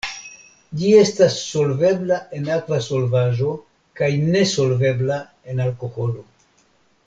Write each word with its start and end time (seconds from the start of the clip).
Ĝi 0.77 0.87
estas 1.01 1.35
solvebla 1.49 2.17
en 2.39 2.49
akva 2.55 2.81
solvaĵo 2.87 3.53
kaj 4.01 4.11
ne 4.33 4.43
solvebla 4.57 5.19
en 5.53 5.63
alkoholo. 5.69 6.27